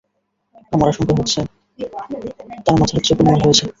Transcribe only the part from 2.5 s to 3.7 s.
তার মাথার কিছু গোলমাল হয়েছে।